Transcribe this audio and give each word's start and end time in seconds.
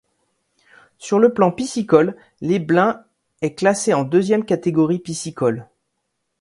Sur 0.97 1.19
le 1.19 1.31
plan 1.31 1.51
piscicole, 1.51 2.17
les 2.39 2.57
Blains 2.57 3.03
est 3.41 3.53
classé 3.53 3.93
en 3.93 4.03
deuxième 4.03 4.45
catégorie 4.45 4.97
piscicole. 4.97 5.67